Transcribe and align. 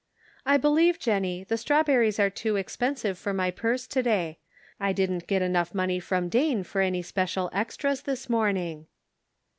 "I 0.47 0.57
believe, 0.57 0.97
Jennie, 0.97 1.43
the 1.43 1.59
strawberries 1.59 2.19
are 2.19 2.31
too 2.31 2.55
expensive 2.55 3.19
for 3.19 3.35
my 3.35 3.51
purse 3.51 3.85
to 3.85 4.01
day. 4.01 4.39
I 4.79 4.93
didn't 4.93 5.27
get 5.27 5.43
enough 5.43 5.75
money 5.75 5.99
from 5.99 6.27
Dane 6.27 6.63
for 6.63 6.81
any 6.81 7.03
special 7.03 7.51
extras 7.53 8.01
this 8.01 8.27
morning." 8.27 8.87